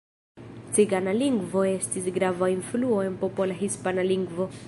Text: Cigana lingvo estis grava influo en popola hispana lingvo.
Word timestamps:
Cigana 0.77 1.13
lingvo 1.19 1.63
estis 1.73 2.09
grava 2.17 2.49
influo 2.55 2.99
en 3.11 3.21
popola 3.27 3.61
hispana 3.63 4.09
lingvo. 4.13 4.53